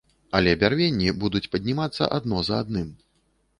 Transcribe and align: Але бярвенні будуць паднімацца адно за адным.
Але 0.37 0.53
бярвенні 0.63 1.13
будуць 1.25 1.43
паднімацца 1.57 2.11
адно 2.19 2.43
за 2.51 2.59
адным. 2.63 2.91